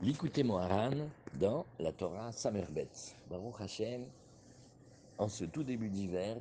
[0.00, 1.08] L'écoutez Moharan
[1.40, 2.86] dans la Torah Samerbet.
[3.28, 4.06] Baruch Hashem,
[5.18, 6.36] en ce tout début d'hiver,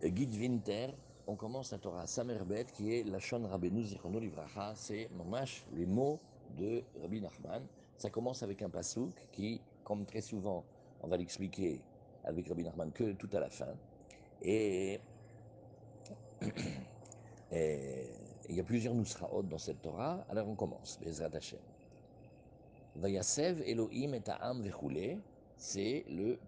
[0.00, 0.90] guide winter,
[1.26, 5.84] on commence la Torah Samerbet qui est la Shon Rabbeinu Zichrono Livracha, c'est mamash les
[5.84, 6.20] mots
[6.56, 7.66] de Rabbi Nachman.
[7.96, 10.64] Ça commence avec un pasouk qui, comme très souvent,
[11.02, 11.80] on va l'expliquer
[12.22, 13.74] avec Rabbi Nachman que tout à la fin.
[14.42, 15.00] Et,
[17.50, 18.06] et
[18.48, 21.58] il y a plusieurs Nusraot dans cette Torah, alors on commence, Bezrat Hashem.
[22.96, 25.18] Vayasev Elohim et Ta'am Vechoulé,
[25.56, 26.38] c'est le.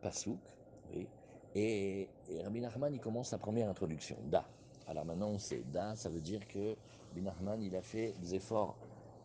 [1.54, 4.44] Et, et, Rabbi Nachman, il commence sa première introduction, Da.
[4.86, 6.76] Alors maintenant, on sait, Da, ça veut dire que
[7.08, 8.76] Rabbi Nachman, il a fait des efforts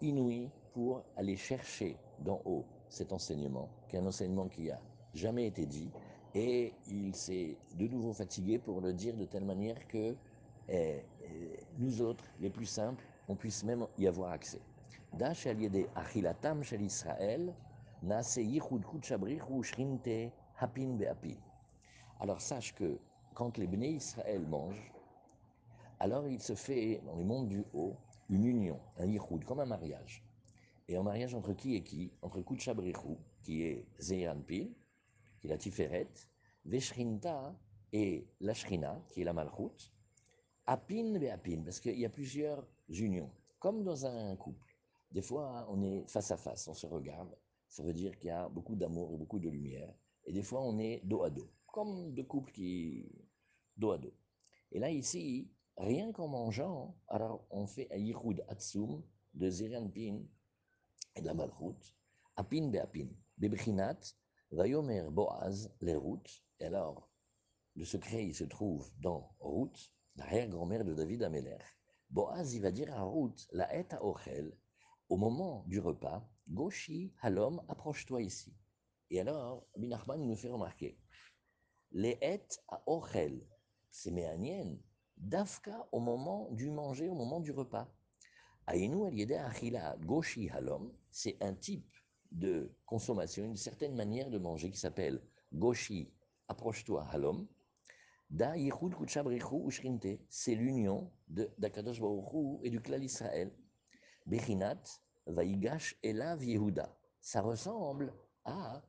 [0.02, 4.80] inouïs pour aller chercher d'en haut cet enseignement, qui est un enseignement qui a
[5.14, 5.90] jamais été dit,
[6.36, 10.16] et il s'est de nouveau fatigué pour le dire de telle manière que
[10.70, 14.62] eh, eh, nous autres, les plus simples, on puisse même y avoir accès.
[15.20, 15.36] Alors
[22.42, 23.00] sache que
[23.34, 24.94] quand les béné Israël mangent,
[26.00, 27.96] alors il se fait dans le monde du haut
[28.30, 30.24] une union, un yichud, comme un mariage.
[30.88, 32.12] Et un mariage entre qui et qui?
[32.22, 34.68] Entre kutshabrichu, qui est Zeyanpin,
[35.40, 36.10] qui est la Tiferet,
[36.66, 37.56] Veshrinta
[37.92, 39.92] et la Shrina, qui est la Malchut,
[40.68, 44.67] Apin be'apin, parce qu'il y a plusieurs unions, comme dans un couple.
[45.12, 47.36] Des fois, on est face à face, on se regarde.
[47.70, 49.94] Ça veut dire qu'il y a beaucoup d'amour et beaucoup de lumière.
[50.26, 53.10] Et des fois, on est dos à dos, comme deux couples qui
[53.78, 54.14] dos à dos.
[54.72, 60.24] Et là, ici, rien qu'en mangeant, alors on fait un yichud atsum de Zerianpin
[61.16, 61.96] et de la Malchut,
[62.36, 64.00] apin be'apin, bebrinat,
[64.52, 66.44] vayomer boaz, les routes.
[66.60, 67.10] Et alors,
[67.76, 71.60] le secret, il se trouve dans Ruth, l'arrière-grand-mère de David Améler.
[72.10, 74.58] Boaz, il va dire à Ruth, la et à Ochel,
[75.10, 78.54] au moment du repas, Goshi, Halom, approche-toi ici.
[79.10, 80.98] Et alors, Binachman nous fait remarquer,
[81.92, 83.48] les et à Ochel,
[83.90, 84.78] c'est méanienne,
[85.16, 87.90] dafka au moment du manger, au moment du repas.
[88.66, 91.96] Aïnou al achila Goshi Halom, c'est un type
[92.32, 95.22] de consommation, une certaine manière de manger qui s'appelle
[95.54, 96.12] Goshi,
[96.50, 97.48] approche-toi Halom.
[98.30, 103.54] Da Kuchabrichu Ushrinte, c'est l'union d'Akadosh Baruch et du clan Israël.
[104.28, 104.84] Bechinat,
[105.26, 106.96] Vaigash Elav Yehuda.
[107.22, 108.82] Ça ressemble à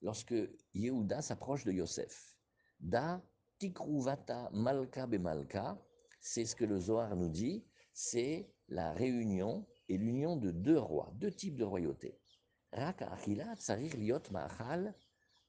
[0.00, 0.34] lorsque
[0.72, 2.36] Yehuda s'approche de Yosef.
[2.80, 3.20] Da
[3.58, 5.78] Tikruvata Malka Bemalka,
[6.20, 11.12] c'est ce que le Zohar nous dit, c'est la réunion et l'union de deux rois,
[11.16, 12.18] deux types de royauté.
[12.72, 14.94] Raka Achila Tsarir Liot Ma'achal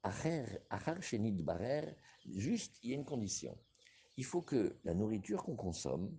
[0.04, 3.58] Achar Shenit Barer, juste il y a une condition.
[4.18, 6.16] Il faut que la nourriture qu'on consomme,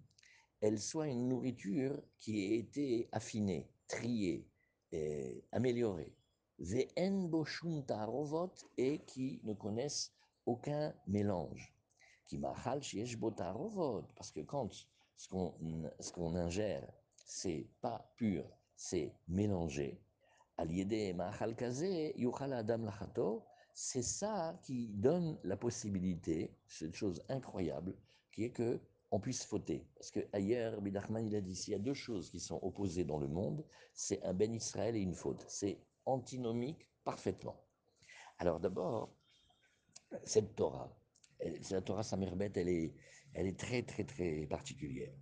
[0.61, 4.49] elle soit une nourriture qui ait été affinée, triée,
[4.93, 6.15] et améliorée.
[7.29, 10.15] Boshum ta'arovot et qui ne connaissent
[10.47, 11.75] aucun mélange.
[12.27, 12.39] Qui.
[12.39, 14.73] Parce que quand
[15.17, 15.55] ce qu'on
[16.01, 20.01] ce qu'on ingère, c'est pas pur, c'est mélangé.
[23.75, 27.95] C'est ça qui donne la possibilité, cette chose incroyable,
[28.33, 28.81] qui est que
[29.11, 29.87] on puisse fauter.
[29.95, 33.19] Parce que ailleurs, il a dit, s'il y a deux choses qui sont opposées dans
[33.19, 35.45] le monde, c'est un Ben Israël et une faute.
[35.49, 37.65] C'est antinomique parfaitement.
[38.39, 39.15] Alors d'abord,
[40.25, 40.95] cette Torah,
[41.39, 42.95] elle, la Torah Samerbet, elle est,
[43.35, 45.15] elle est très, très, très particulière.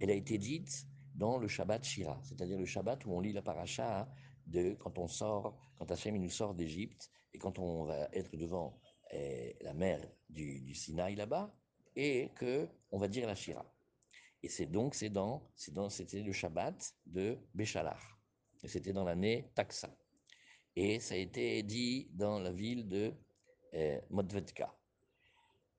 [0.00, 3.42] Elle a été dite dans le Shabbat Shira, c'est-à-dire le Shabbat où on lit la
[3.42, 4.08] paracha
[4.46, 8.80] de quand on sort, quand Hachem nous sort d'Égypte et quand on va être devant
[9.12, 11.54] eh, la mer du Sinaï là-bas,
[11.96, 13.64] et que on va dire la Shira.
[14.42, 18.20] Et c'est donc c'est dans c'est dans c'était le Shabbat de Béchalar.
[18.62, 19.96] Et c'était dans l'année Taxa.
[20.76, 23.14] Et ça a été dit dans la ville de
[23.72, 24.76] eh, Modvetka.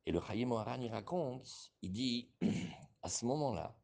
[0.05, 1.47] Et le Chaim Moharan il raconte,
[1.81, 2.31] il dit
[3.03, 3.77] à ce moment-là,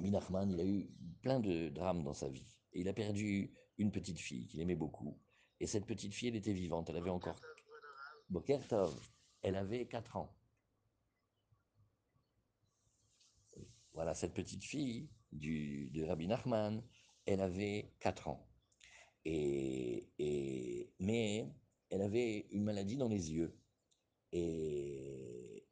[0.00, 0.90] Binachman, il a eu
[1.22, 2.46] plein de drames dans sa vie.
[2.72, 5.18] Et il a perdu une petite fille qu'il aimait beaucoup.
[5.60, 6.90] Et cette petite fille, elle était vivante.
[6.90, 7.40] Elle avait encore.
[8.28, 8.94] Bokertov,
[9.42, 10.37] elle avait 4 ans.
[13.98, 16.84] Voilà, cette petite fille du, de Rabbi Nachman,
[17.26, 18.48] elle avait 4 ans.
[19.24, 20.08] Et,
[21.00, 21.52] mais
[21.90, 23.58] elle avait une maladie dans les yeux.
[24.30, 25.66] Et,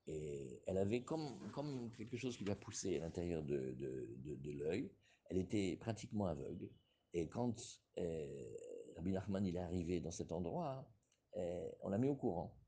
[0.67, 4.91] elle avait comme, comme quelque chose qui l'a poussé à l'intérieur de, de, de, l'œil.
[5.27, 6.69] Elle était pratiquement aveugle.
[7.13, 7.55] Et quand
[7.99, 8.57] euh,
[8.97, 10.91] Rabbi Nachman il est arrivé dans cet endroit,
[11.37, 12.59] euh, on l'a mis au courant.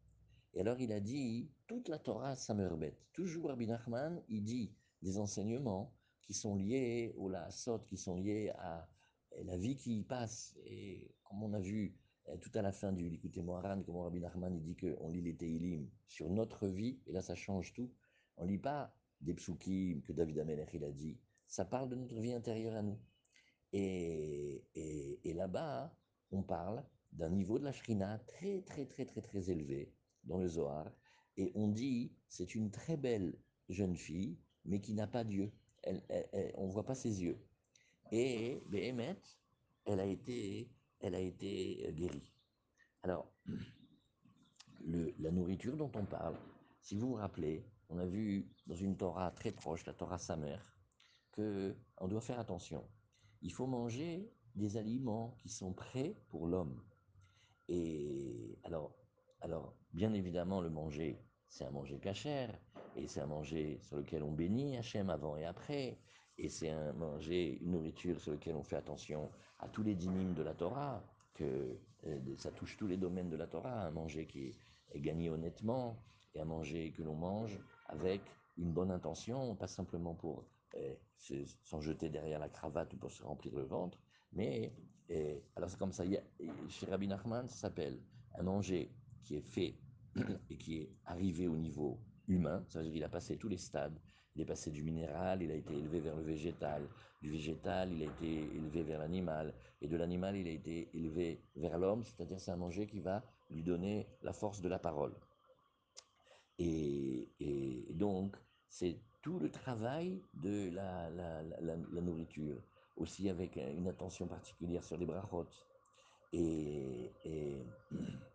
[0.55, 4.73] Et alors il a dit, toute la Torah Samerbet, toujours Rabbi Nachman, il dit
[5.03, 5.93] des enseignements
[6.23, 8.89] qui sont liés au lassot, qui sont liés à,
[9.45, 11.95] la vie qui y passe, et comme on a vu
[12.41, 15.37] tout à la fin du Likutei Moharan, comme Rabbi Nachman il dit qu'on lit les
[15.37, 17.91] Teilim sur notre vie, et là ça change tout.
[18.37, 22.19] On lit pas des psukim que David Amelech il a dit, ça parle de notre
[22.21, 22.99] vie intérieure à nous.
[23.73, 25.95] Et, et, et là-bas,
[26.31, 29.93] on parle d'un niveau de la Shrina très très très très très élevé
[30.25, 30.91] dans le Zohar,
[31.37, 35.51] et on dit c'est une très belle jeune fille, mais qui n'a pas Dieu.
[36.55, 37.39] On ne voit pas ses yeux.
[38.13, 39.21] Et Behemet,
[39.85, 40.71] elle a été,
[41.01, 42.33] elle a été guérie.
[43.03, 43.33] Alors,
[44.85, 46.37] la nourriture dont on parle,
[46.81, 50.59] si vous vous rappelez, on a vu dans une Torah très proche, la Torah Samer,
[51.33, 52.87] que on doit faire attention.
[53.41, 56.83] Il faut manger des aliments qui sont prêts pour l'homme.
[57.69, 58.95] Et alors,
[59.41, 62.59] alors, bien évidemment, le manger, c'est un manger cachère,
[62.97, 65.99] et c'est un manger sur lequel on bénit Hachem avant et après,
[66.37, 70.35] et c'est un manger, une nourriture sur lequel on fait attention à tous les dynimes
[70.35, 71.03] de la Torah,
[71.35, 74.57] que euh, ça touche tous les domaines de la Torah, un manger qui
[74.93, 75.97] est gagné honnêtement,
[76.35, 78.21] et un manger que l'on mange avec
[78.57, 80.45] une bonne intention, pas simplement pour
[80.77, 80.95] euh,
[81.65, 83.99] s'en jeter derrière la cravate ou pour se remplir le ventre,
[84.33, 84.73] mais
[85.11, 86.05] euh, alors c'est comme ça,
[86.69, 88.01] chez Rabbi Nachman, ça s'appelle
[88.35, 88.93] un manger
[89.25, 89.75] qui est fait
[90.51, 93.57] et qui est arrivé au niveau humain, ça veut dire qu'il a passé tous les
[93.57, 93.99] stades,
[94.37, 96.87] il est passé du minéral, il a été élevé vers le végétal,
[97.23, 101.43] du végétal, il a été élevé vers l'animal, et de l'animal, il a été élevé
[101.57, 105.15] vers l'homme, c'est-à-dire c'est un manger qui va lui donner la force de la parole.
[106.59, 107.29] Et,
[107.91, 108.37] donc,
[108.69, 111.11] c'est tout le travail de la,
[112.01, 112.61] nourriture,
[112.97, 115.49] aussi avec une attention particulière sur les brachot.
[116.33, 117.65] Et, et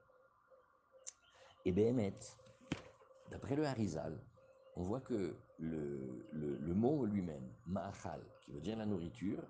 [1.66, 2.20] et Béhémet,
[3.32, 4.20] d'après le Harizal,
[4.76, 9.44] on voit que le, le, mot lui-même, Ma'achal, qui veut dire la nourriture,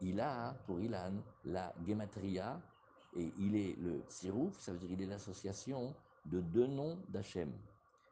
[0.00, 1.14] il a pour Ilan
[1.44, 2.60] la gematria,
[3.16, 5.94] et il est le tsirouf, ça veut dire il est l'association
[6.26, 7.52] de deux noms d'Hachem.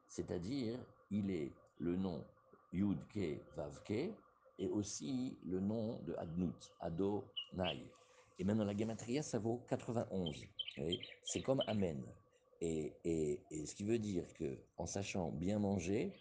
[0.09, 0.79] C'est-à-dire,
[1.11, 2.25] il est le nom
[2.73, 4.15] Yud-Ke, Vav-Ke,
[4.59, 7.91] et aussi le nom de Adnut, Adonai.
[8.39, 10.45] Et maintenant, la gematria, ça vaut 91.
[11.25, 12.03] C'est comme Amen.
[12.65, 16.13] Et, ce qui veut dire que en sachant bien manger,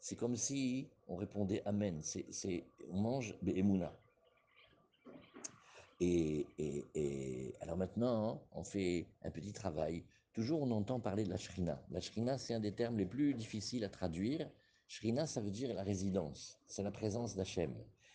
[0.00, 2.00] c'est comme si on répondait Amen.
[2.02, 3.92] C'est, on mange Be'emuna.
[6.00, 10.04] Et, et, et, alors maintenant, on fait un petit travail.
[10.32, 11.82] Toujours, on entend parler de la shrina.
[11.90, 14.48] La shrina, c'est un des termes les plus difficiles à traduire.
[14.86, 17.74] Shrina, ça veut dire la résidence, c'est la présence d'Hachem.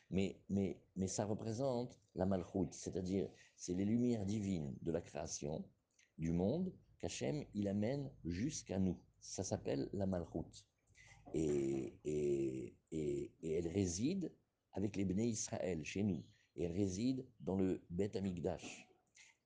[0.09, 5.65] Mais, mais, mais ça représente la malchoute, c'est-à-dire c'est les lumières divines de la création,
[6.17, 6.71] du monde,
[7.03, 8.97] qu'Hachem, il amène jusqu'à nous.
[9.19, 10.65] Ça s'appelle la malchoute.
[11.33, 11.93] Et,
[13.43, 14.31] elle réside
[14.71, 16.23] avec les Bnei Israël, chez nous.
[16.55, 18.87] Elle réside dans le Bet Amigdash.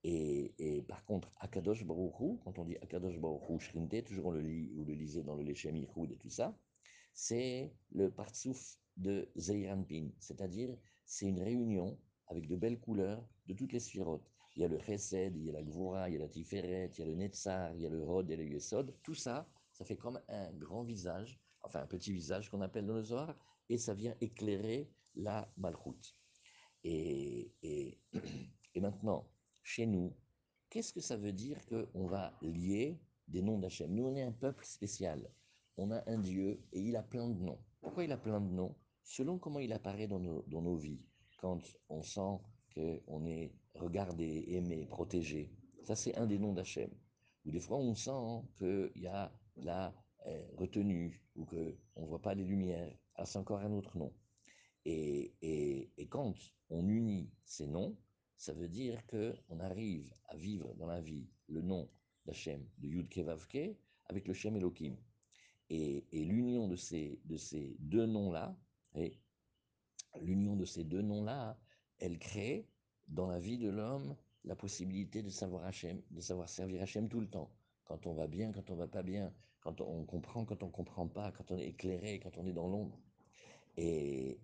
[0.03, 4.41] Et, par contre, Akadosh Baruch quand on dit Akadosh Baruch Hu, Shrinte, toujours on le
[4.41, 6.55] lit, ou le lisez dans le Lechem Yichud et tout ça,
[7.13, 13.73] c'est le partsouf de Zeiranpin, c'est-à-dire c'est une réunion avec de belles couleurs de toutes
[13.73, 14.31] les sphirotes.
[14.57, 16.89] Il y a le Chesed, il y a la Gvura, il y a la Tiferet,
[16.97, 18.91] il y a le Netzar, il y a le Hod et le Yesod.
[19.03, 22.95] Tout ça, ça fait comme un grand visage, enfin un petit visage qu'on appelle dans
[22.95, 23.35] le Zohar,
[23.69, 26.15] et ça vient éclairer la Malchut.
[26.83, 27.99] Et, et,
[28.73, 29.29] et maintenant,
[29.61, 30.15] chez nous,
[30.71, 33.93] qu'est-ce que ça veut dire qu'on va lier des noms d'Hachem?
[33.93, 35.29] Nous, on est un peuple spécial.
[35.77, 37.59] On a un Dieu et il a plein de noms.
[37.79, 38.75] Pourquoi il a plein de noms?
[39.03, 41.05] Selon comment il apparaît dans nos, dans nos vies.
[41.37, 42.41] Quand on sent
[42.73, 45.51] qu'on est regardé, aimé, protégé.
[45.83, 46.89] Ça, c'est un des noms d'Hachem.
[47.45, 49.93] Ou des fois, on sent qu'il y a la
[50.27, 52.93] euh, retenue ou qu'on ne voit pas les lumières.
[53.15, 54.13] Alors, c'est encore un autre nom.
[54.85, 56.35] Et, et, et, quand
[56.69, 57.97] on unit ces noms,
[58.37, 61.89] ça veut dire qu'on arrive à vivre dans la vie le nom
[62.25, 64.95] d'Hachem, de Yud Kevavke, avec le Shem Elohim.
[65.69, 68.57] Et, et l'union de ces, de ces deux noms-là,
[70.21, 71.59] l'union de ces deux noms-là,
[71.99, 72.67] elle crée
[73.07, 75.69] dans la vie de l'homme la possibilité de savoir
[76.47, 77.51] servir Hachem tout le temps.
[77.85, 81.07] Quand on va bien, quand on va pas bien, quand on comprend, quand on comprend
[81.07, 82.99] pas, quand on est éclairé, quand on est dans l'ombre.
[83.75, 84.39] Et,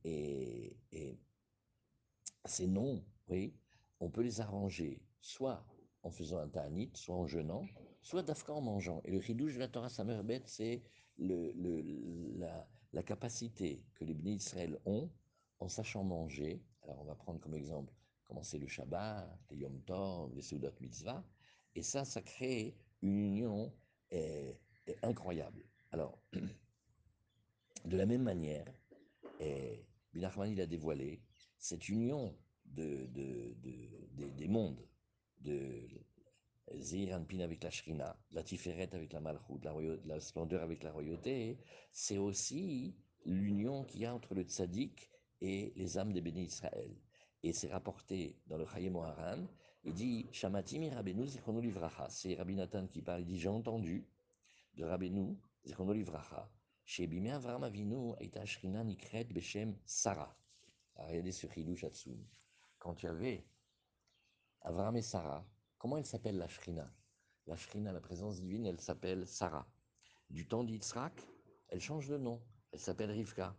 [2.45, 3.55] ces noms, oui,
[4.01, 5.65] on peut les arranger soit
[6.03, 7.65] en faisant un ta'anit, soit en jeûnant,
[8.01, 9.01] soit d'afka en mangeant.
[9.05, 10.83] Et le chidouche de la Torah Samerbet, c'est
[11.17, 15.09] la capacité que les bénis Israël ont
[15.59, 16.61] en sachant manger.
[16.81, 17.93] Alors on va prendre comme exemple
[18.27, 21.23] commencer le Shabbat, les Yom Tov, les Seudat Mitzvah,
[21.75, 23.73] et ça, ça crée une union
[24.11, 25.63] eh, eh, incroyable.
[25.91, 26.19] Alors,
[27.85, 28.65] de la même manière,
[29.39, 31.21] eh, Binachman il a dévoilé
[31.57, 33.55] cette union de, de,
[34.15, 34.79] de, monde
[35.39, 35.87] de
[36.75, 39.73] Zir Anpin avec la Shrina, la Tiferet avec la Malchut, la,
[40.05, 41.59] la splendeur avec la royauté,
[41.91, 45.09] c'est aussi l'union qu'il y a entre le tzaddik
[45.41, 46.95] et les âmes des bénis Israël.
[47.43, 49.45] Et c'est rapporté dans le Chayim Haran,
[49.83, 52.09] il dit Shamati Rabbeinu Zichrono Livracha.
[52.09, 54.07] C'est Rabbi Nathan qui parle, il dit J'ai entendu
[54.75, 56.49] de Rabbeinu Zichrono Livracha.
[56.85, 60.33] Chez Bimé Avram Avinu, Aïta Shrina Nikret Beshem Sarah.
[60.95, 62.25] Regardez ce Chidush Hatsum.
[62.79, 63.45] Quand tu avais
[64.61, 65.45] Avram et Sarah,
[65.77, 66.89] comment elle s'appelle la Shrina?
[67.47, 69.67] La Shrina, la présence divine, elle s'appelle Sarah.
[70.29, 71.27] Du temps d'Yitzhak,
[71.67, 72.41] elle change de nom.
[72.71, 73.53] Elle s'appelle Rivka.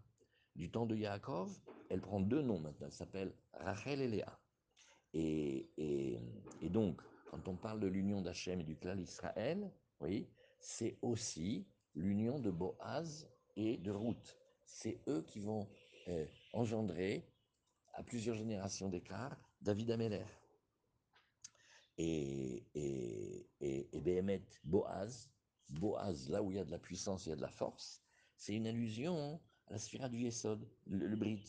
[0.54, 1.58] Du temps de Yaakov,
[1.90, 2.87] elle prend deux noms maintenant.
[2.87, 4.38] Elle s'appelle Rachel et Léa.
[5.12, 6.20] Et,
[6.62, 9.70] donc, quand on parle de l'union d'Hachem et du clan Israël,
[10.00, 14.37] oui, c'est aussi l'union de Boaz et de Ruth.
[14.64, 15.68] C'est eux qui vont
[16.08, 17.28] euh, engendrer,
[17.92, 19.90] à plusieurs générations d'écart, David.
[21.96, 25.30] Et, et, et, et Boaz,
[25.68, 28.02] Boaz, là où il y a de la puissance, il y a de la force,
[28.37, 31.44] c'est une allusion la sphère du Yesod, le, Brit.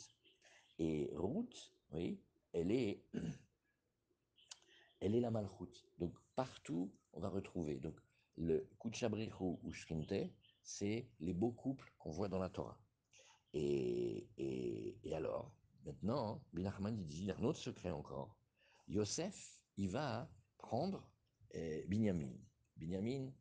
[0.79, 2.19] Et Ruth, oui,
[2.53, 3.03] elle est,
[4.99, 5.85] elle est la Malchut.
[5.97, 7.79] Donc partout, on va retrouver.
[7.79, 7.99] Donc
[8.37, 10.31] le Kuchabrichu ou Shrinte,
[10.63, 12.79] c'est les beaux couples qu'on voit dans la Torah.
[13.53, 15.53] Et, et, alors,
[15.85, 18.35] maintenant, Binachman dit, il y a un autre secret encore.
[18.87, 21.09] Yosef, il va prendre
[21.51, 22.33] eh, Binyamin.
[22.75, 23.31] Binyamin,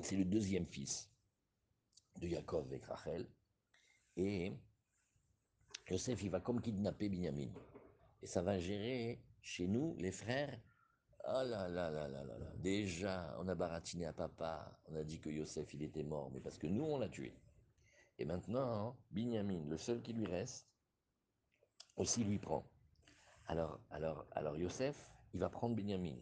[0.00, 1.13] c'est le deuxième fils
[2.16, 3.28] de Yaakov avec Rachel.
[4.16, 4.52] Et
[5.90, 7.50] Yosef, il va comme kidnapper Binyamin.
[8.22, 10.60] Et ça va gérer chez nous, les frères.
[11.26, 12.52] Oh là là là là là là.
[12.56, 14.78] Déjà, on a baratiné à papa.
[14.86, 16.30] On a dit que Yosef, il était mort.
[16.32, 17.34] Mais parce que nous, on l'a tué.
[18.18, 20.68] Et maintenant, Binyamin, le seul qui lui reste,
[21.96, 22.70] aussi lui prend.
[23.46, 26.16] Alors, alors, alors Yosef, il va prendre Binyamin.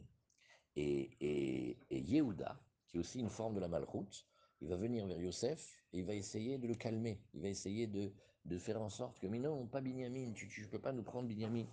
[0.77, 2.59] Et, et, et Yehuda,
[2.89, 4.27] qui est aussi une forme de la malroute,
[4.63, 7.21] il va venir vers Yosef et il va essayer de le calmer.
[7.35, 8.13] Il va essayer de,
[8.45, 11.27] de faire en sorte que, mais non, pas Binyamin, tu ne peux pas nous prendre
[11.27, 11.67] Binyamin.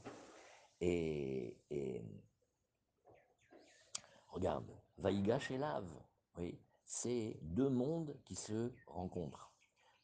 [0.81, 2.01] Et, et
[4.29, 5.87] regarde, Vaïgash et Lave,
[6.37, 9.53] oui, c'est deux mondes qui se rencontrent.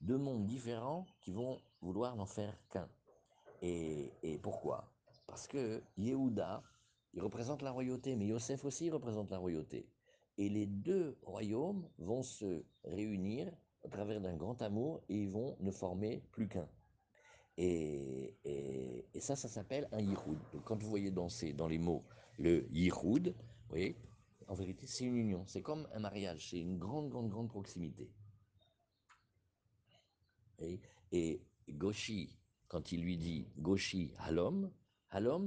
[0.01, 2.88] Deux mondes différents qui vont vouloir n'en faire qu'un.
[3.63, 4.92] Et, et pourquoi?
[5.25, 6.62] Parce que Yehuda,
[7.13, 9.89] il représente la royauté, mais Yosef aussi représente la royauté.
[10.38, 13.51] Et les deux royaumes vont se réunir
[13.84, 16.68] à travers d'un grand amour et ils vont ne former plus qu'un.
[17.58, 20.38] Et, et, et, ça, ça s'appelle un yichud.
[20.51, 22.04] Donc, quand vous voyez danser dans les mots
[22.38, 23.96] le yichud, vous voyez,
[24.48, 25.46] en vérité, c'est une union.
[25.48, 26.50] C'est comme un mariage.
[26.50, 28.12] C'est une grande, grande, grande proximité.
[30.60, 32.38] Et, et Goshi,
[32.68, 34.72] quand il lui dit Goshi à l'homme,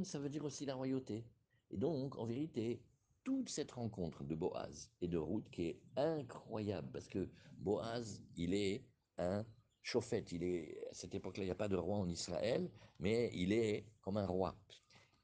[0.05, 1.25] ça veut dire aussi la royauté.
[1.71, 2.83] Et donc, en vérité,
[3.25, 8.55] toute cette rencontre de Boaz et de Ruth qui est incroyable, parce que Boaz, il
[8.55, 8.85] est
[9.19, 9.45] un
[9.83, 13.31] chauffette, il est, à cette époque-là, il n'y a pas de roi en Israël, mais
[13.35, 14.57] il est comme un roi.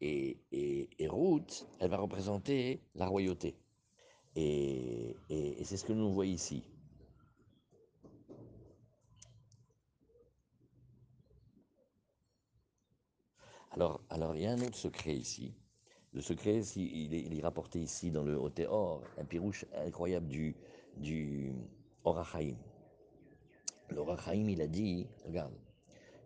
[0.01, 3.57] Et, et, et Ruth, elle va représenter la royauté.
[4.37, 6.65] Et, et, et c'est ce que nous voyons ici.
[13.71, 15.53] Alors, alors, il y a un autre secret ici.
[16.15, 20.55] Le secret, il est, il est rapporté ici dans le Otéor, un pirouche incroyable du,
[20.97, 21.53] du
[22.05, 22.55] Orachaim.
[23.91, 25.53] L'Orachaim, il a dit, regarde,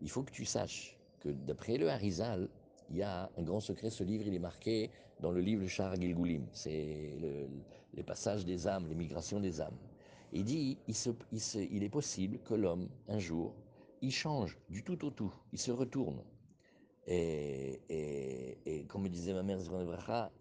[0.03, 2.51] il faut que tu saches que d'après le Harizal,
[2.91, 4.91] il y a un grand secret, ce livre, il est marqué
[5.21, 7.49] dans le livre Shar Gilgulim, c'est le,
[7.95, 9.77] les passages des âmes, les migrations des âmes.
[10.33, 13.55] Il dit, il est possible que l'homme, un jour,
[14.03, 16.23] il change du tout au tout, il se retourne.
[17.11, 19.59] Et, et, et comme me disait ma mère,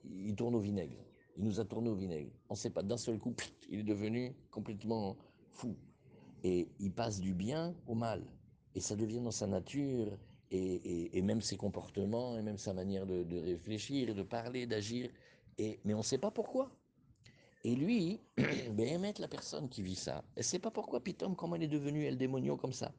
[0.04, 0.98] il tourne au vinaigre.
[1.38, 2.32] Il nous a tourné au vinaigre.
[2.50, 3.34] On ne sait pas, d'un seul coup,
[3.70, 5.16] il est devenu complètement
[5.54, 5.76] fou.
[6.44, 8.22] Et il passe du bien au mal.
[8.76, 10.18] Et ça devient dans sa nature,
[10.52, 15.10] et, même ses comportements, et même sa manière de, réfléchir, de parler, d'agir.
[15.58, 16.70] Et, mais on ne sait pas pourquoi.
[17.64, 18.20] Et lui,
[18.74, 21.68] ben, la personne qui vit ça, elle ne sait pas pourquoi Pitom, comment elle est
[21.68, 22.94] devenue, elle démonio comme ça.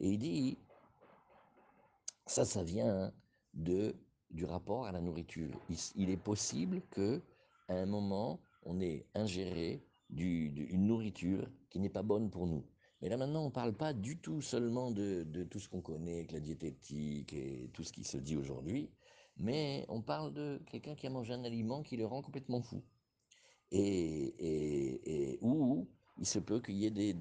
[0.00, 0.58] Et il dit,
[2.28, 3.12] ça, ça vient
[3.54, 5.58] du rapport à la nourriture.
[5.96, 7.22] Il, est possible que
[7.68, 12.64] à un moment, on ait ingéré une nourriture qui n'est pas bonne pour nous.
[13.00, 16.14] Mais là maintenant, on ne parle pas du tout seulement de, tout ce qu'on connaît,
[16.14, 18.90] avec la diététique et tout ce qui se dit aujourd'hui,
[19.36, 22.82] mais on parle de quelqu'un qui a mangé un aliment qui le rend complètement fou.
[23.70, 27.14] Et, où il se peut qu'il y ait des,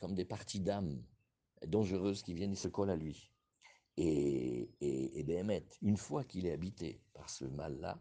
[0.00, 1.02] comme des parties d'âme
[1.66, 3.32] dangereuses qui viennent et se collent à lui.
[4.00, 5.26] Et, et,
[5.82, 8.00] une fois qu'il est habité par ce mal-là,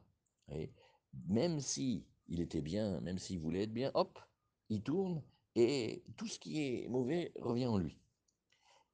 [1.28, 4.20] même si il était bien, même s'il voulait être bien, hop,
[4.70, 5.24] il tourne
[5.56, 8.00] et tout ce qui est mauvais revient en lui.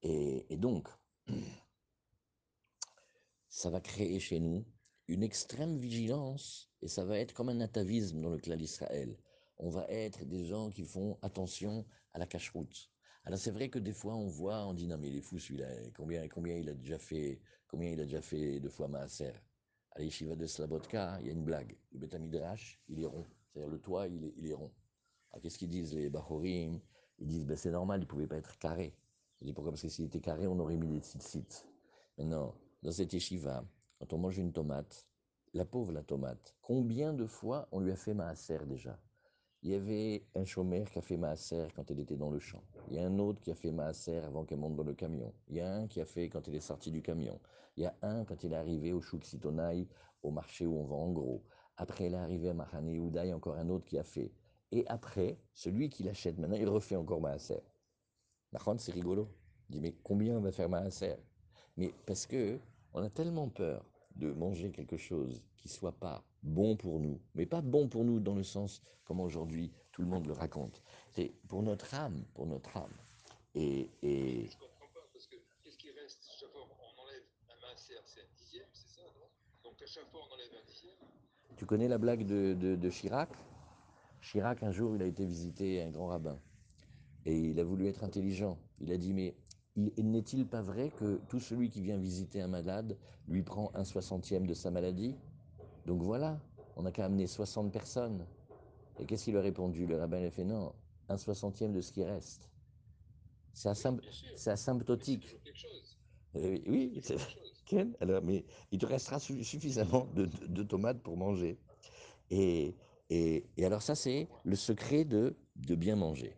[0.02, 0.88] Et, et donc,
[3.50, 4.66] ça va créer chez nous
[5.10, 9.18] une extrême vigilance et ça va être comme un atavisme dans le clan d'Israël.
[9.58, 12.93] On va être des gens qui font attention à la cache-route.
[13.26, 15.40] Alors c'est vrai que des fois on voit, on dit non mais il est fou
[15.40, 19.32] celui-là, combien, combien il a déjà fait, combien il a déjà fait de fois Maaser?
[19.92, 21.78] À l'Yeshiva de Slabotka, il y a une blague.
[21.92, 23.26] Le Beth Midrash, il est rond.
[23.48, 24.72] C'est-à-dire le toit, il est, il est rond.
[25.32, 26.80] Alors qu'est-ce qu'ils disent les Bachorim?
[27.20, 28.98] Ils disent ben, c'est normal, il pouvait pas être carré.
[29.40, 29.72] Je dis pourquoi?
[29.72, 31.66] Parce que s'il était carré, on aurait mis des tzitzit.
[32.18, 33.64] Mais non, dans cette yeshiva,
[34.00, 35.08] quand on mange une tomate,
[35.54, 39.00] la pauvre la tomate, combien de fois on lui a fait maaser déjà?
[39.66, 42.62] Il y avait un chômeur qui a fait maaser quand elle était dans le champ.
[42.90, 45.34] Il y a un autre qui a fait maaser avant qu'elle monte dans le camion.
[45.48, 47.40] Il y a un qui a fait quand elle est sortie du camion.
[47.78, 49.88] Il y a un quand il est arrivé au Chouk Sitonai,
[50.22, 51.46] au marché où on vend en gros.
[51.78, 54.04] Après, il est arrivé à Mahane Yehuda, il y a encore un autre qui a
[54.04, 54.34] fait.
[54.74, 57.62] Et après, celui qui l'achète maintenant, il refait encore maaser.
[58.80, 59.30] C'est rigolo.
[59.70, 61.16] Il dit, mais combien on va faire maaser
[61.78, 62.60] Mais parce que
[62.94, 67.46] on a tellement peur de manger quelque chose qui soit pas bon pour nous, mais
[67.46, 70.82] pas bon pour nous dans le sens comme aujourd'hui tout le monde le raconte.
[71.12, 72.94] C'est pour notre âme, pour notre âme.
[73.56, 74.48] Et, et...
[74.48, 76.26] Je comprends pas, parce que qu'est-ce qui reste?
[76.40, 79.28] Chaque fois on enlève un c'est un dixième, c'est ça, non?
[79.64, 80.96] Donc à chaque fois on enlève un dixième?
[81.56, 83.30] Tu connais la blague de, de, de Chirac?
[84.22, 86.40] Chirac, un jour, il a été visiter un grand rabbin.
[87.26, 88.58] Et il a voulu être intelligent.
[88.80, 89.36] Il a dit, mais
[89.76, 94.46] n'est-il pas vrai que tout celui qui vient visiter un malade lui prend un soixantième
[94.48, 95.22] de sa maladie?
[95.86, 96.42] Donc voilà,
[96.76, 98.30] on n'a qu'à amener 60 personnes.
[99.00, 99.88] Et qu'est-ce qu'il a répondu?
[99.88, 100.76] Le rabbin a fait non,
[101.10, 102.54] un soixantième de ce qui reste.
[103.54, 104.00] C'est asymp
[104.48, 105.40] asymptotique.
[106.36, 107.18] Euh, oui, c'est
[108.02, 111.60] alors, mais il te restera suffisamment de, de, de tomates pour manger.
[112.30, 112.78] Et,
[113.10, 116.36] et, et alors ça, c'est le secret de, de bien manger.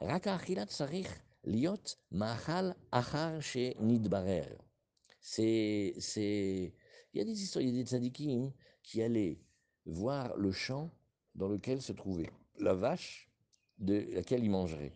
[0.00, 0.38] Raka
[1.44, 4.58] liot mahal achar she nidbarer.
[5.20, 6.72] C'est, c'est,
[7.12, 9.38] il y a des histoires, il y a des tzadikim qui allaient
[9.84, 10.90] voir le champ
[11.34, 13.30] dans lequel se trouvait la vache
[13.78, 14.92] de laquelle il mangerait.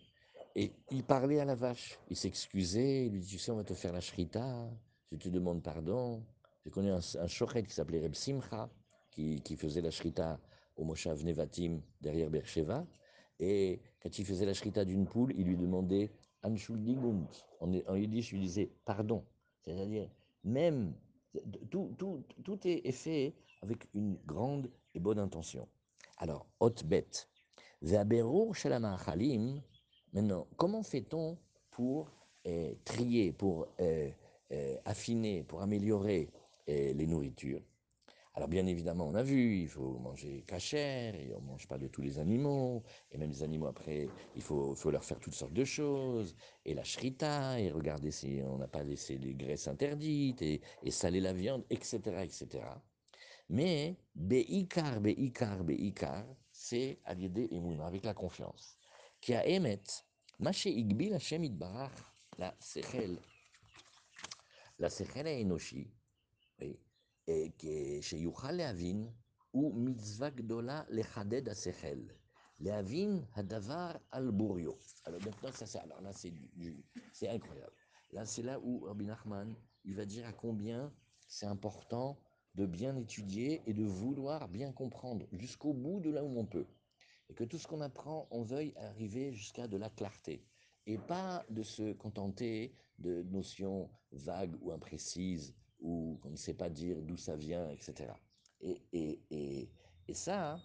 [0.55, 3.63] Et il parlait à la vache, il s'excusait, il lui dit, tu sais, on va
[3.63, 4.69] te faire la shrita,
[5.11, 6.23] je te demande pardon.
[6.65, 8.69] Je connais un, un qui s'appelait Reb Simcha,
[9.11, 10.39] qui, faisait la shrita
[10.75, 12.85] au Moshav Nevatim derrière Beersheba.
[13.39, 16.11] Et quand il faisait la shrita d'une poule, il lui demandait
[16.45, 17.25] Anschuldigung.
[17.59, 19.23] En, yiddish, il disait pardon.
[19.63, 20.09] C'est-à-dire,
[20.43, 20.93] même,
[21.71, 25.67] tout, tout, tout est fait avec une grande et bonne intention.
[26.17, 27.07] Alors, hot bet.
[30.13, 31.37] Maintenant, comment fait-on
[31.71, 32.11] pour
[32.47, 34.09] euh, trier, pour euh,
[34.51, 36.29] euh, affiner, pour améliorer
[36.67, 37.61] les nourritures?
[38.35, 41.77] Alors bien évidemment, on a vu, il faut manger cachère, et on ne mange pas
[41.77, 45.53] de tous les animaux, et même les animaux après, il faut, leur faire toutes sortes
[45.53, 50.41] de choses, et la shrita, et regarder si on n'a pas laissé les graisses interdites,
[50.41, 52.65] et, saler la viande, etc., etc.
[53.47, 58.77] Mais, be'ikar, be'ikar, be'ikar, c'est à l'idée Emouna, avec la confiance.
[59.21, 59.81] Qui a émet,
[60.39, 61.93] maché igbil Hashem itbarach,
[62.37, 63.17] la sechel,
[64.77, 65.89] la sechel enoshi,
[68.00, 69.08] שיוכל להבין,
[69.50, 72.00] הוא מצווה גדולה לחדד השכל.
[72.60, 74.72] להבין הדבר על בוריו.
[75.06, 76.32] Alors maintenant, ça, ça, alors là, c'est
[77.12, 77.72] c'est incroyable.
[78.12, 80.92] Là, c'est là où Rabbi Nachman, il va dire à combien
[81.26, 82.18] c'est important
[82.54, 86.66] de bien étudier et de vouloir bien comprendre jusqu'au bout de là où on peut.
[87.28, 90.44] Et que tout ce qu'on apprend, on veuille arriver jusqu'à de la clarté.
[90.86, 95.54] Et pas de se contenter de notions vagues ou imprécises
[95.85, 98.11] ou qu'on ne sait pas dire d'où ça vient, etc.
[98.91, 99.69] Et,
[100.13, 100.59] ça,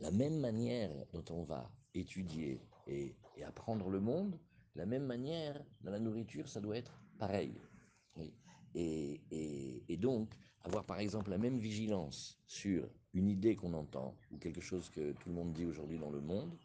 [0.00, 4.38] la même manière dont on va étudier et, apprendre le monde,
[4.74, 7.54] la même manière dans la nourriture, ça doit être pareil.
[8.74, 14.60] Et, donc, avoir par exemple la même vigilance sur une idée qu'on entend ou quelque
[14.60, 16.58] chose que tout le monde dit aujourd'hui dans le monde,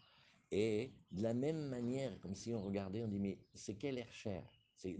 [0.51, 4.11] et de la même manière, comme si on regardait, on dit mais c'est quel air
[4.11, 4.43] cher
[4.75, 4.97] C'est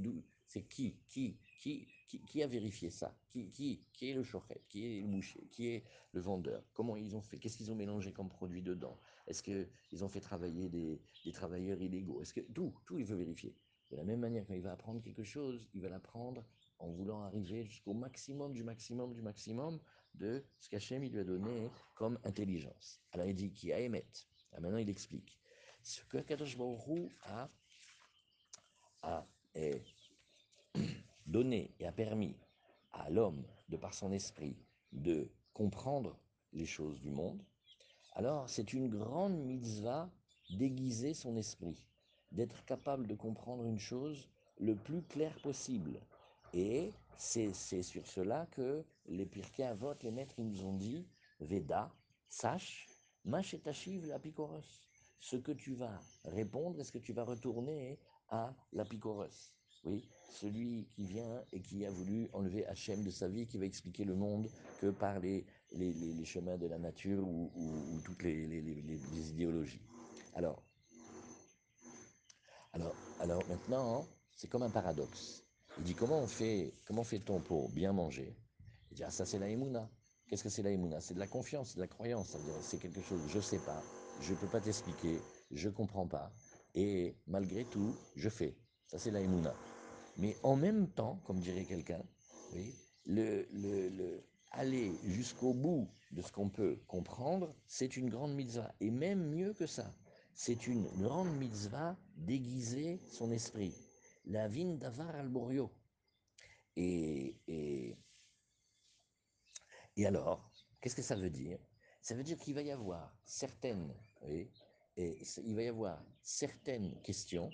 [0.59, 3.15] qui qui, qui qui, qui, a vérifié ça?
[3.29, 5.47] Qui, qui, qui, est le chochet Qui est le boucher?
[5.49, 6.61] Qui est le vendeur?
[6.73, 7.37] Comment ils ont fait?
[7.39, 8.99] Qu'est-ce qu'ils ont mélangé comme produit dedans?
[9.27, 12.21] Est-ce qu'ils ont fait travailler des, des travailleurs illégaux?
[12.21, 13.55] Est-ce que tout, tout, il veut vérifier.
[13.91, 16.45] De la même manière, quand il va apprendre quelque chose, il va l'apprendre
[16.79, 19.79] en voulant arriver jusqu'au maximum du maximum du maximum
[20.15, 23.01] de ce qu'Hachem lui a donné comme intelligence.
[23.11, 24.05] Alors il dit qui a émet.
[24.51, 25.39] Ah, maintenant il explique.
[25.83, 27.49] Ce que Kadosh Baruch a,
[29.03, 29.59] a, a
[31.31, 32.35] donné et a permis
[32.91, 34.55] à l'homme, de par son esprit,
[34.91, 36.19] de comprendre
[36.53, 37.41] les choses du monde,
[38.13, 40.09] alors c'est une grande mitzvah
[40.49, 41.81] d'aiguiser son esprit,
[42.31, 46.01] d'être capable de comprendre une chose le plus clair possible.
[46.53, 51.07] Et c'est sur cela que les Pirkei Avot, les maîtres, ils nous ont dit,
[51.39, 51.93] Veda,
[52.27, 52.87] sache,
[53.23, 54.87] Machetachiv la picoros.
[55.19, 60.87] Ce que tu vas répondre, est-ce que tu vas retourner à la picoros Oui, celui
[60.95, 64.15] qui vient et qui a voulu enlever Hachem de sa vie, qui va expliquer le
[64.15, 64.47] monde
[64.79, 67.51] que par les, les, chemins de la nature ou,
[68.05, 69.81] toutes les, les, idéologies.
[70.35, 70.63] Alors,
[72.73, 75.43] alors, alors maintenant, c'est comme un paradoxe.
[75.77, 78.35] Il dit comment on fait, comment fait-on pour bien manger?
[78.91, 79.89] Il dit ah ça c'est la émouna.
[80.27, 81.01] Qu'est-ce que c'est la émouna?
[81.01, 82.37] C'est de la confiance, de la croyance.
[82.61, 83.83] C'est quelque chose, je sais pas,
[84.21, 85.19] je peux pas t'expliquer,
[85.51, 86.31] je comprends pas.
[86.75, 88.55] Et malgré tout, je fais.
[88.87, 89.53] Ça c'est la émouna.
[90.17, 92.03] Mais en même temps, comme dirait quelqu'un,
[93.05, 98.73] le, le, le, aller jusqu'au bout de ce qu'on peut comprendre, c'est une grande mitzvah.
[98.79, 99.95] Et même mieux que ça,
[100.33, 103.73] c'est une grande mitzvah d'aiguiser son esprit.
[104.25, 105.31] La vin d'avar al
[106.75, 107.97] Et, et,
[109.95, 111.59] et alors, qu'est-ce que ça veut dire?
[112.01, 113.93] Ça veut dire qu'il va y avoir certaines,
[114.27, 114.51] et
[114.97, 117.49] il va y avoir certaines questions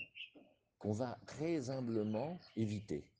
[0.79, 3.11] qu'on va très humblement éviter.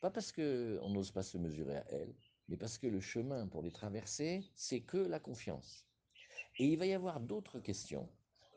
[0.00, 2.14] Pas parce qu'on n'ose pas se mesurer à elles,
[2.48, 5.86] mais parce que le chemin pour les traverser, c'est que la confiance.
[6.58, 8.08] Et il va y avoir d'autres questions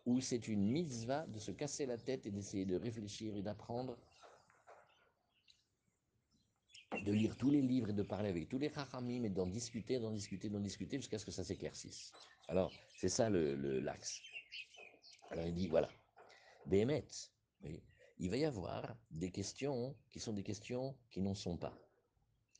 [0.06, 3.98] où c'est une mitzvah de se casser la tête et d'essayer de réfléchir et d'apprendre,
[7.06, 10.00] de lire tous les livres et de parler avec tous les rachamim et d'en discuter,
[10.00, 12.12] d'en discuter, d'en discuter jusqu'à ce que ça s'éclaircisse.
[12.48, 14.22] Alors, c'est ça l'axe.
[14.22, 15.90] Le, Alors il dit, voilà,
[16.66, 17.06] Béhémet,
[18.22, 21.76] il va y avoir des questions qui sont des questions qui n'en sont pas.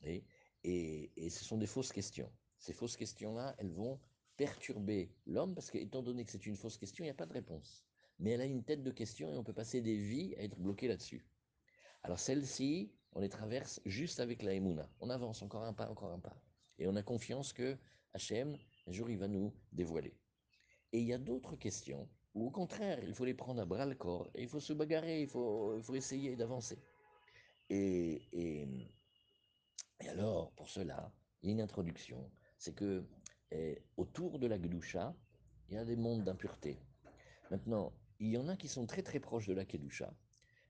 [0.02, 0.24] Et,
[0.64, 2.30] et, ce sont des fausses questions.
[2.58, 4.00] Ces fausses questions-là, elles vont
[4.36, 7.32] perturber l'homme parce qu'étant donné que c'est une fausse question, il n'y a pas de
[7.32, 7.84] réponse.
[8.18, 10.58] Mais elle a une tête de question et on peut passer des vies à être
[10.58, 11.24] bloqué là-dessus.
[12.02, 14.90] Alors celle-ci, on les traverse juste avec la Emouna.
[14.98, 16.42] On avance encore un pas, encore un pas.
[16.80, 17.78] Et on a confiance que
[18.14, 20.16] Hachem, un jour, il va nous dévoiler.
[20.90, 23.86] Et il y a d'autres questions où, au contraire, il faut les prendre à bras
[23.86, 26.78] le corps, il faut se bagarrer, il faut, essayer d'avancer.
[27.70, 28.66] Et,
[30.08, 32.30] alors, pour cela, il y a une introduction.
[32.58, 33.04] C'est que
[33.50, 35.14] eh, autour de la Kedusha,
[35.68, 36.78] il y a des mondes d'impureté.
[37.50, 40.12] Maintenant, il y en a qui sont très très proches de la Kedusha,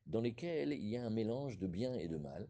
[0.06, 2.48] dans lesquels il y a un mélange de bien et de mal,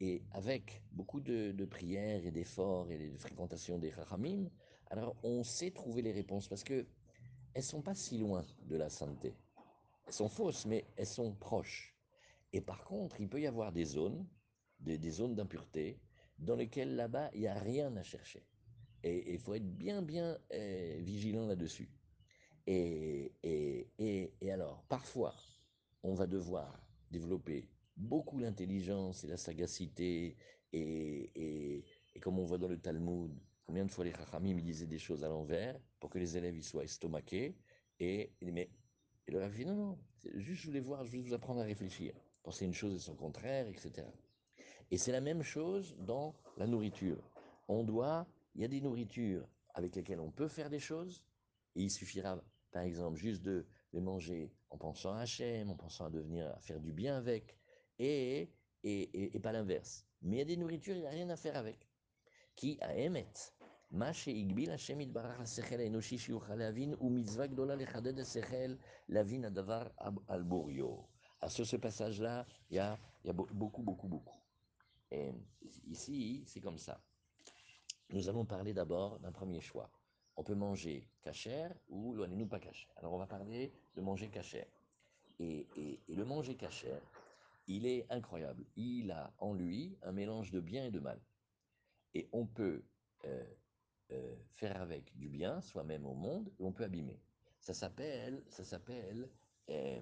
[0.00, 4.48] et avec beaucoup de, prières et d'efforts et de fréquentation des Rachamim,
[4.90, 6.86] alors on sait trouver les réponses parce que
[7.54, 9.34] elles sont pas si loin de la sainteté.
[10.06, 11.94] Elles sont fausses, mais elles sont proches.
[12.52, 14.26] Et par contre, il peut y avoir des zones,
[14.80, 15.98] des, zones d'impureté,
[16.38, 18.44] dans lesquelles là-bas, il n'y a rien à chercher.
[19.02, 21.88] Et il faut être bien, bien euh, vigilant là-dessus.
[22.66, 23.88] Et, et,
[24.40, 25.34] et, alors, parfois,
[26.02, 30.36] on va devoir développer beaucoup l'intelligence et la sagacité,
[30.72, 31.30] et,
[32.14, 33.32] et, comme on voit dans le Talmud,
[33.66, 36.62] combien de fois les Chachamim disaient des choses à l'envers pour que les élèves y
[36.62, 37.56] soient estomaqués,
[38.00, 38.70] et, mais
[39.26, 39.98] et le dit non, non,
[40.34, 43.14] juste je voulais voir, je voulais vous apprendre à réfléchir, penser une chose et son
[43.14, 44.06] contraire, etc.
[44.90, 47.30] Et c'est la même chose dans la nourriture.
[47.68, 51.24] On doit, il y a des nourritures avec lesquelles on peut faire des choses,
[51.74, 56.04] et il suffira, par exemple, juste de les manger en pensant à Hachem, en pensant
[56.04, 57.56] à devenir, à faire du bien avec,
[57.98, 58.50] et,
[58.82, 60.06] et, et, pas l'inverse.
[60.20, 61.88] Mais il y a des nourritures, il n'y a rien à faire avec.
[62.54, 63.32] Qui a émet
[63.93, 68.75] מה שהגביל השם יתברך לשכל האנושי שיוכל להבין, ומצווה גדולה לחדד השכל
[69.09, 69.87] להבין הדבר
[70.27, 70.97] על בוריו.
[71.41, 74.39] Alors sur ce passage-là, il y a, y a beaucoup, beaucoup, beaucoup.
[75.11, 75.31] Et
[75.87, 77.01] ici, c'est comme ça.
[78.09, 79.89] Nous allons parler d'abord d'un premier choix.
[80.35, 82.91] On peut manger cachère ou nous pas cachère.
[82.97, 84.67] Alors on va parler de manger cachère.
[85.39, 87.01] Et, et, et, le manger cachère,
[87.67, 88.65] il est incroyable.
[88.75, 91.21] Il a en lui un mélange de bien et de mal.
[92.13, 92.83] Et on peut
[93.25, 93.43] euh,
[94.12, 97.20] euh, faire avec du bien, soi-même au monde, on peut abîmer.
[97.60, 99.30] Ça s'appelle, ça s'appelle,
[99.70, 100.00] euh,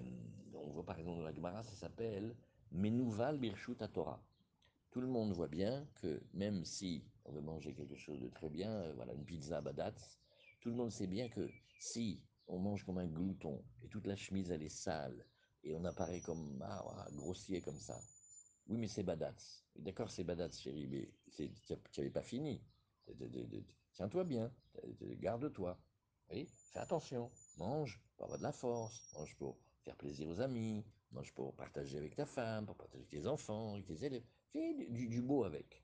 [0.53, 2.35] on voit par exemple dans la Gemara, ça s'appelle
[2.71, 4.21] Menouval Birshut Torah.
[4.91, 8.49] Tout le monde voit bien que même si on veut manger quelque chose de très
[8.49, 10.19] bien, euh, voilà, une pizza badatz,
[10.59, 14.17] tout le monde sait bien que si on mange comme un glouton et toute la
[14.17, 15.25] chemise elle est sale
[15.63, 17.97] et on apparaît comme ah, grossier comme ça,
[18.67, 19.65] oui mais c'est badatz.
[19.77, 21.49] D'accord c'est badatz chérie, mais tu
[21.97, 22.61] n'avais pas fini.
[23.93, 24.51] Tiens-toi bien,
[25.19, 25.77] garde-toi.
[26.31, 30.83] Oui, fais attention, mange pour avoir de la force, mange pour faire plaisir aux amis,
[31.11, 34.23] mange pour partager avec ta femme, pour partager avec tes enfants, avec tes élèves.
[34.51, 35.83] Fais du, beau avec.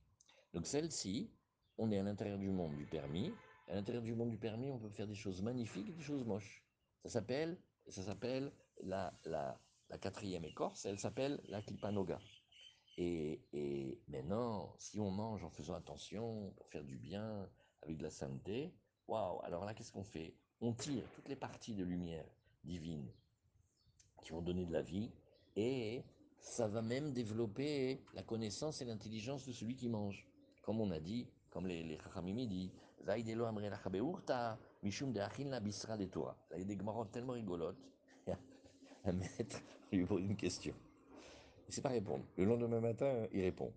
[0.54, 1.32] Donc celle-ci,
[1.78, 3.32] on est à l'intérieur du monde du permis.
[3.68, 6.26] À l'intérieur du monde du permis, on peut faire des choses magnifiques et des choses
[6.26, 6.66] moches.
[7.04, 12.20] Ça s'appelle, ça s'appelle la, la, la quatrième écorce, elle s'appelle la klipanoga.
[12.98, 17.48] Et, et maintenant, si on mange en faisant attention, pour faire du bien,
[17.82, 18.74] avec de la sainteté,
[19.08, 20.36] waouh, alors là, qu'est-ce qu'on fait?
[20.62, 22.26] On tire toutes les parties de lumière
[22.64, 23.08] divine
[24.22, 25.12] qui vont donner de la vie,
[25.56, 26.04] et
[26.40, 30.28] ça va même développer la connaissance et l'intelligence de celui qui mange.
[30.62, 32.72] Comme on a dit, comme les, les Chachamim disent,
[33.06, 36.38] Zaïdelo amre la chabeurta, mishum de achin la bisra de Torah.
[36.52, 37.80] Là, il y a des gmarottes tellement rigolotes.
[39.06, 39.62] Un maître
[39.92, 40.76] lui pose une question.
[41.68, 42.26] Il ne sait pas répondre.
[42.38, 43.74] Le lendemain matin, il répond.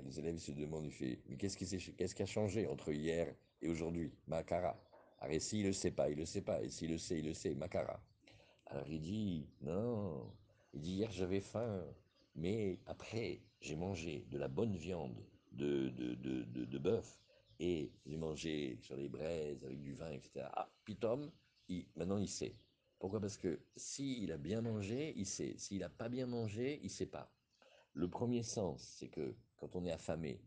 [0.00, 3.68] Les élèves se demandent, il fait, mais qu'est-ce qui, qui a changé entre hier et
[3.68, 4.10] aujourd'hui?
[4.26, 4.82] Makara.
[5.20, 6.62] Alors, et s'il ne le sait pas, il ne le sait pas.
[6.62, 7.54] Et s'il le sait, il le sait.
[7.54, 8.02] Makara.
[8.66, 10.32] Alors il dit, non,
[10.72, 11.84] il dit, hier j'avais faim,
[12.34, 17.20] mais après j'ai mangé de la bonne viande de, de, de, de, bœuf,
[17.60, 20.46] et j'ai mangé sur les braises avec du vin, etc.
[20.54, 21.30] Ah, Pitom,
[21.68, 22.56] il, maintenant il sait.
[22.98, 23.20] Pourquoi?
[23.20, 25.54] Parce que s'il a bien mangé, il sait.
[25.58, 27.30] S'il n'a pas bien mangé, il sait pas.
[27.92, 30.40] Le premier sens, c'est que quand on est affamé,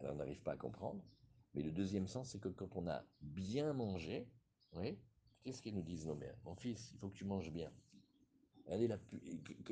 [0.00, 1.04] on n'arrive pas à comprendre.
[1.52, 4.26] Mais le deuxième sens, c'est que quand on a bien mangé,
[4.72, 4.98] oui,
[5.42, 6.38] qu'est-ce qu'ils nous disent nos mères?
[6.46, 7.70] Mon fils, il faut que tu manges bien.
[8.64, 8.98] Regardez la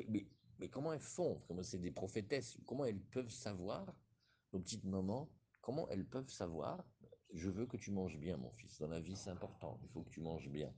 [0.07, 0.27] mais,
[0.59, 1.41] mais comment elles font?
[1.47, 3.91] Comme c'est des prophétesses, comment elles peuvent savoir,
[4.53, 6.85] nos petites mamans, comment elles peuvent savoir
[7.33, 8.77] Je veux que tu manges bien, mon fils.
[8.77, 9.79] Dans la vie, c'est important.
[9.81, 10.71] Il faut que tu manges bien.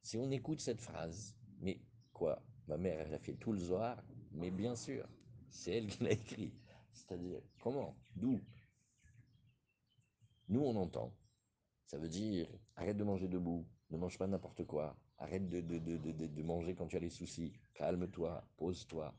[0.00, 1.80] Si on écoute cette phrase, mais
[2.12, 2.40] quoi?
[2.68, 5.08] Ma mère, elle a fait tout le soir, mais bien sûr,
[5.50, 6.52] c'est elle qui l'a écrit.
[6.96, 7.94] C'est-à-dire, comment?
[8.14, 8.40] D'où?
[10.48, 11.12] Nous, on entend.
[11.86, 15.78] Ça veut dire, arrête de manger debout, ne mange pas n'importe quoi, arrête de, de,
[15.78, 19.14] de, de, manger quand tu as les soucis, calme-toi, pose-toi.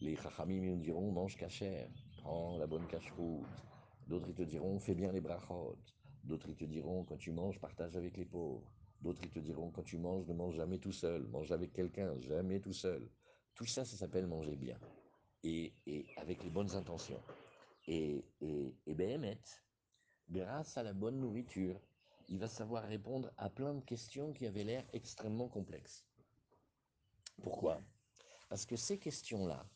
[0.00, 3.46] Les chachamim nous diront, mange cachère, prends la bonne cache-route.
[4.06, 5.78] D'autres, ils te diront, fais bien les brachot.
[6.22, 8.70] D'autres, ils te diront, quand tu manges, partage avec les pauvres.
[9.00, 12.18] D'autres, ils te diront, quand tu manges, ne mange jamais tout seul, mange avec quelqu'un,
[12.20, 13.10] jamais tout seul.
[13.54, 14.78] Tout ça, ça s'appelle manger bien.
[15.44, 15.74] Et,
[16.16, 17.20] avec les bonnes intentions.
[17.86, 19.38] Et, et, et
[20.30, 21.78] grâce à la bonne nourriture,
[22.28, 26.06] il va savoir répondre à plein de questions qui avaient l'air extrêmement complexes.
[27.42, 27.82] Pourquoi?
[28.48, 29.68] Parce que ces questions-là,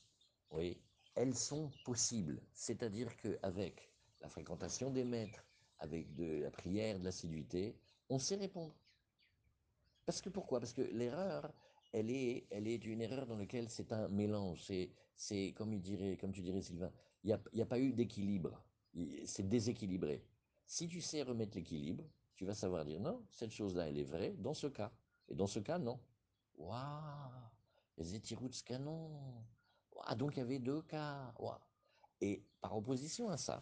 [0.52, 0.80] oui,
[1.14, 2.40] elles sont possibles.
[2.54, 5.44] C'est-à-dire qu'avec la fréquentation des maîtres,
[5.80, 7.76] avec de la prière, de l'assiduité,
[8.08, 8.74] on sait répondre.
[10.06, 10.60] Parce que pourquoi?
[10.60, 11.52] Parce que l'erreur,
[11.92, 14.70] elle est, elle est une erreur dans laquelle c'est un mélange.
[15.18, 15.82] C'est comme,
[16.20, 16.92] comme tu dirais, Sylvain,
[17.24, 18.62] il n'y a, pas eu d'équilibre.
[18.94, 20.24] Il- C'est déséquilibré.
[20.64, 22.04] Si tu sais remettre l'équilibre,
[22.36, 24.92] tu vas savoir dire non, cette chose-là, elle est vraie dans ce cas.
[25.28, 25.98] Et dans ce cas, non.
[26.56, 27.32] Waouh
[27.96, 28.20] Les
[28.64, 29.44] canon.
[29.92, 31.34] Waouh, donc il y avait deux cas.
[31.40, 31.58] Waouh.
[32.20, 33.60] Et par opposition à ça,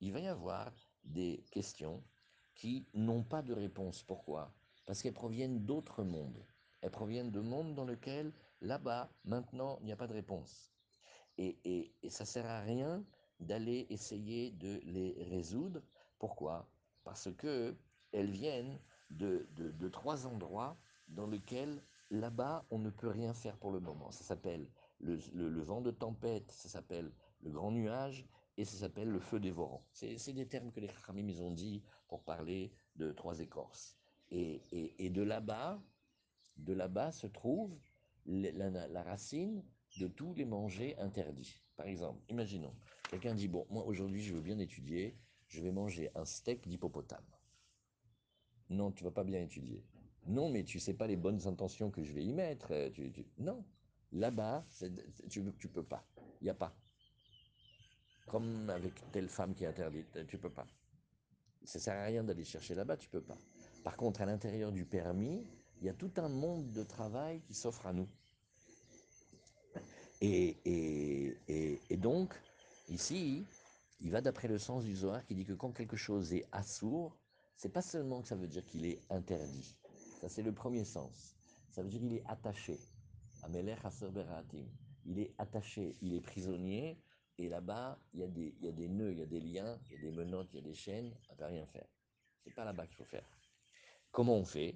[0.00, 0.72] il va y avoir
[1.04, 2.02] des questions
[2.56, 4.02] qui n'ont pas de réponse.
[4.02, 4.52] Pourquoi?
[4.86, 6.44] Parce qu'elles proviennent d'autres mondes.
[6.80, 10.75] Elles proviennent de mondes dans lesquels, là-bas, maintenant, il n'y a pas de réponse.
[11.38, 13.04] Et, et, et ça sert à rien
[13.40, 15.82] d'aller essayer de les résoudre.
[16.18, 16.68] Pourquoi?
[17.04, 17.76] Parce que
[18.12, 18.78] elles viennent
[19.10, 20.76] de, trois endroits
[21.08, 24.10] dans lesquels, là-bas, on ne peut rien faire pour le moment.
[24.10, 24.66] Ça s'appelle
[25.00, 29.84] le, vent de tempête, ça s'appelle le grand nuage, et ça s'appelle le feu dévorant.
[29.92, 33.96] C'est des termes que les Khamim ont dit pour parler de trois écorces.
[34.30, 35.80] Et, de là-bas,
[36.56, 37.78] de là-bas se trouve
[38.24, 39.62] la racine
[39.98, 41.60] de tous les manger interdits.
[41.76, 42.74] Par exemple, imaginons,
[43.10, 45.16] quelqu'un dit, bon, moi aujourd'hui je veux bien étudier,
[45.48, 47.24] je vais manger un steak d'hippopotame.
[48.68, 49.84] Non, tu vas pas bien étudier.
[50.26, 52.72] Non, mais tu sais pas les bonnes intentions que je vais y mettre.
[52.72, 53.64] euh, tu- tu- Non,
[54.12, 54.66] là-bas,
[55.30, 56.04] tu, tu peux pas.
[56.40, 56.76] Il n'y a pas.
[58.26, 60.66] Comme avec telle femme qui est interdite, euh, tu peux pas.
[61.62, 63.38] Ça sert à rien d'aller chercher là-bas, tu peux pas.
[63.84, 65.46] Par contre, à l'intérieur du permis,
[65.80, 68.08] il y a tout un monde de travail qui s'offre à nous.
[70.20, 72.34] Et, donc,
[72.88, 73.44] ici,
[74.00, 77.16] il va d'après le sens du Zohar qui dit que quand quelque chose est assourd,
[77.56, 79.76] c'est pas seulement que ça veut dire qu'il est interdit.
[80.20, 81.36] Ça, c'est le premier sens.
[81.70, 82.78] Ça veut dire qu'il est attaché.
[85.04, 86.98] Il est attaché, il est prisonnier,
[87.38, 89.40] et là-bas, il y, a des, il y a des nœuds, il y a des
[89.40, 91.66] liens, il y a des menottes, il y a des chaînes, on ne peut rien
[91.66, 91.86] faire.
[92.42, 93.28] C'est pas là-bas qu'il faut faire.
[94.10, 94.74] Comment on fait?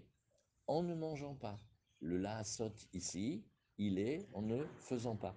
[0.66, 1.58] En ne mangeant pas.
[2.00, 3.42] Le laasot ici,
[3.80, 5.34] il est en ne faisant pas.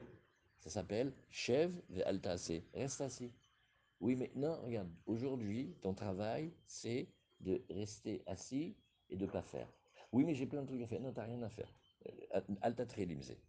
[0.60, 1.72] Ça s'appelle chev
[2.06, 2.52] altase.
[2.74, 3.32] Reste assis.
[4.02, 7.08] Oui, mais non, regarde, aujourd'hui, ton travail, c'est
[7.40, 8.76] de rester assis
[9.10, 9.68] et de ne pas faire.
[10.12, 11.00] Oui, mais j'ai plein de trucs à faire.
[11.00, 11.74] Non, tu n'as rien à faire.
[12.36, 13.40] Euh, Alta limzé.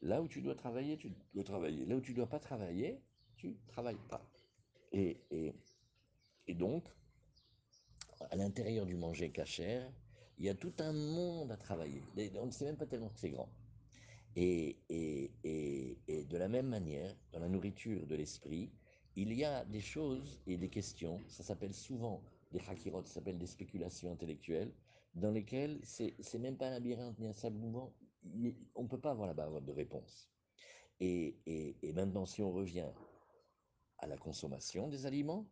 [0.00, 1.84] Là où tu dois travailler, tu dois travailler.
[1.84, 3.02] Là où tu ne dois pas travailler,
[3.36, 4.26] tu travailles pas.
[4.92, 5.52] Et, et,
[6.46, 6.88] et donc,
[8.30, 9.92] à l'intérieur du manger cachère,
[10.38, 12.02] il y a tout un monde à travailler.
[12.36, 13.50] On ne sait même pas tellement que c'est grand.
[14.36, 14.76] Et,
[16.08, 18.70] de la même manière, dans la nourriture de l'esprit,
[19.16, 23.38] il y a des choses et des questions, ça s'appelle souvent des hakirot, ça s'appelle
[23.38, 24.72] des spéculations intellectuelles,
[25.14, 27.92] dans lesquelles c'est même pas un labyrinthe ni un sable mouvant,
[28.74, 30.30] on ne peut pas avoir là-bas de réponse.
[31.00, 32.90] Et, et maintenant, si on revient
[33.98, 35.48] à la consommation des aliments,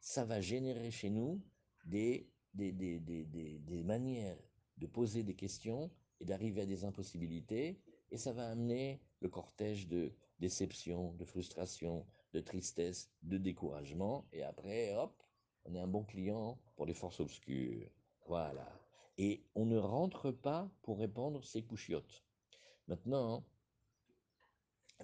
[0.00, 1.40] ça va générer chez nous
[1.86, 4.38] des, des, des, des, des manières
[4.76, 7.80] de poser des questions et d'arriver à des impossibilités,
[8.14, 14.44] et ça va amener le cortège de déception, de frustration, de tristesse, de découragement, et
[14.44, 15.20] après, hop,
[15.64, 17.90] on est un bon client pour les forces obscures.
[18.28, 18.68] Voilà.
[19.18, 22.24] Et on ne rentre pas pour répandre ses couchiottes.
[22.86, 23.42] Maintenant,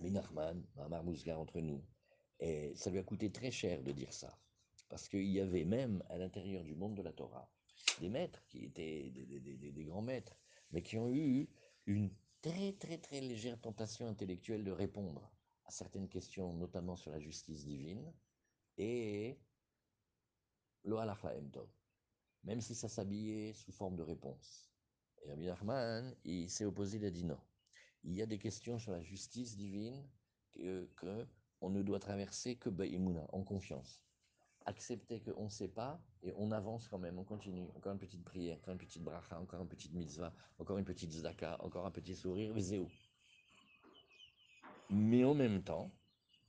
[0.01, 1.83] Nachman, un Mousgar entre nous,
[2.39, 4.39] et ça lui a coûté très cher de dire ça.
[4.89, 7.51] Parce qu'il y avait même à l'intérieur du monde de la Torah
[8.01, 10.37] des maîtres qui étaient des, grands maîtres,
[10.71, 11.49] mais qui ont eu
[11.87, 12.11] une
[12.43, 15.31] très très très légère tentation intellectuelle de répondre
[15.65, 18.13] à certaines questions, notamment sur la justice divine,
[18.77, 19.39] et
[20.85, 20.99] lo
[22.45, 24.73] même si ça s'habillait sous forme de réponse.
[25.23, 27.39] Et Rabbi Nachman, il s'est opposé, il a dit non.
[28.03, 30.03] Il y a des questions sur la justice divine
[30.53, 31.27] que, que
[31.61, 34.03] on ne doit traverser que Baïmouna, en confiance.
[34.67, 37.67] Accepter qu'on ne sait pas et on avance quand même, on continue.
[37.77, 41.13] Encore une petite prière, encore une petite bracha, encore une petite mitzvah, encore une petite
[41.13, 42.87] zdaka, encore un petit sourire, zéo.
[44.91, 45.91] Mais en même temps,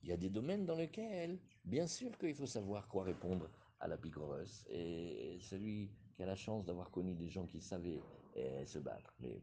[0.02, 3.48] il y a des domaines dans lesquels, bien sûr qu'il faut savoir quoi répondre
[3.80, 4.64] à la picoreuse.
[4.68, 8.02] Et celui qui a la chance d'avoir connu des gens qui savaient
[8.34, 9.40] eh, se battre, mais,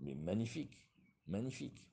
[0.00, 0.76] mais magnifique,
[1.26, 1.86] magnifique.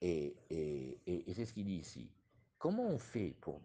[0.00, 2.10] Et, et, et, et c'est ce qu'il dit ici?
[2.58, 3.62] Comment on fait pour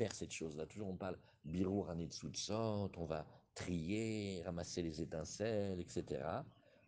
[0.00, 1.92] faire cette chose-là Toujours on parle birour
[2.32, 6.02] sorte, on va trier, ramasser les étincelles, etc.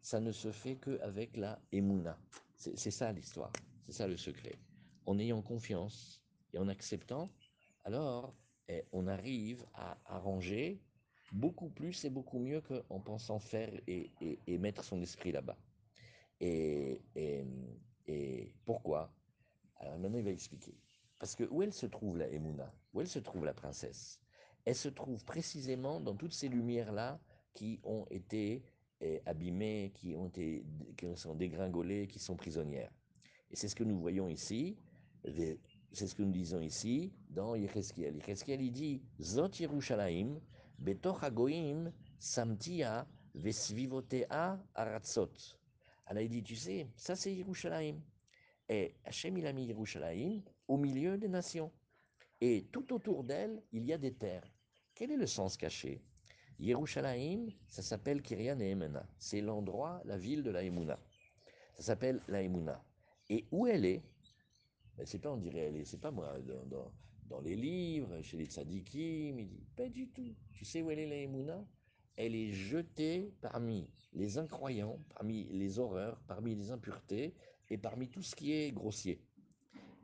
[0.01, 2.18] Ça ne se fait qu'avec la émouna.
[2.57, 4.55] C'est ça l'histoire, c'est ça le secret.
[5.05, 6.22] En ayant confiance
[6.55, 7.31] et en acceptant,
[7.85, 8.35] alors
[8.68, 10.81] eh, on arrive à arranger
[11.33, 15.59] beaucoup plus et beaucoup mieux qu'en pensant faire et, et, et mettre son esprit là-bas.
[16.40, 19.12] Et, et, pourquoi?
[19.77, 20.75] Alors maintenant il va expliquer.
[21.23, 24.19] Parce que où elle se trouve la Emouna Où elle se trouve la princesse?
[24.65, 27.21] Elle se trouve précisément dans toutes ces lumières-là
[27.55, 28.65] qui ont été
[29.01, 30.65] eh, abîmées, qui, ont été,
[30.97, 32.91] qui sont dégringolées, qui sont prisonnières.
[33.53, 34.77] Et c'est ce que nous voyons ici,
[35.93, 38.17] c'est ce que nous disons ici dans Yecheskiel.
[38.17, 40.41] Yecheskiel, il dit Zot Yerushalayim,
[40.81, 43.07] Betoch Hagoim, Samtia,
[43.37, 45.31] Vesvivotea, Aratzot.
[46.07, 48.01] Alors il dit, tu sais, ça c'est Yerushalayim.
[48.69, 51.70] Et Hachem, il a mis Yerushalayim au milieu des nations.
[52.40, 54.51] Et tout autour d'elle, il y a des terres.
[54.94, 56.03] Quel est le sens caché?
[56.59, 59.07] Yerushalayim, ça s'appelle Kiryat Neemena.
[59.18, 60.62] C'est l'endroit, la ville de la.
[61.77, 62.42] Ça s'appelle la.
[63.29, 64.03] Et où elle est?
[64.96, 66.37] Ben, C'est pas, on dirait, elle est, c'est pas moi,
[67.29, 70.35] dans, les livres, chez les tzadikim, il dit, pas du tout.
[70.53, 71.64] Tu sais où elle est la
[72.16, 77.35] Elle est jetée parmi les incroyants, parmi les horreurs, parmi les impuretés
[77.70, 79.25] et parmi tout ce qui est grossier.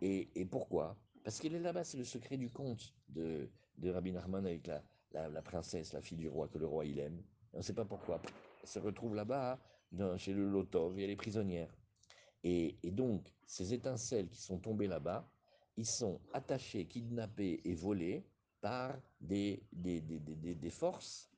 [0.01, 0.97] Et, pourquoi?
[1.25, 4.83] Parce qu'elle est là-bas, c'est le secret du conte de, de Rabbi Nachman avec la,
[5.13, 7.23] la, la, princesse, la fille du roi, que le roi il aime.
[7.53, 8.21] on ne sait pas pourquoi.
[8.63, 9.59] Elle se retrouve là-bas,
[10.17, 11.75] chez le Lotov, et elle est prisonnière.
[12.45, 15.29] Et, et donc, ces étincelles qui sont tombées là-bas,
[15.77, 18.25] ils sont attachés, kidnappés et volés
[18.61, 21.31] par des, des, des, des, des forces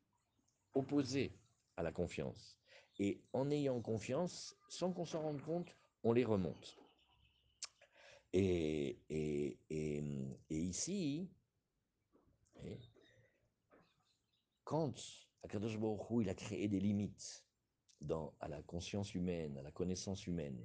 [0.75, 1.33] opposées
[1.77, 2.59] à la confiance.
[2.99, 6.80] Et en ayant confiance, sans qu'on s'en rende compte, on les remonte.
[8.33, 10.05] Et, et, et,
[10.51, 11.29] et ici,
[14.65, 14.95] quand
[15.43, 17.45] Akadosh Baruch il a créé des limites
[18.41, 20.65] à la conscience humaine, à la connaissance humaine,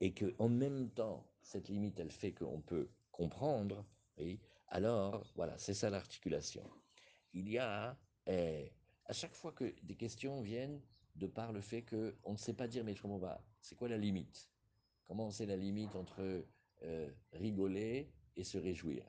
[0.00, 3.84] et que en même temps, cette limite, elle fait qu'on peut comprendre,
[4.18, 6.68] oui, alors, voilà, c'est ça l'articulation.
[7.34, 8.72] Il y a, eh,
[9.06, 10.80] à chaque fois que des questions viennent
[11.16, 13.98] de par le fait qu'on ne sait pas dire, mais comment va, c'est quoi la
[13.98, 14.50] limite?
[15.06, 16.46] Comment c'est la limite entre
[16.84, 19.04] euh, rigoler et se réjouir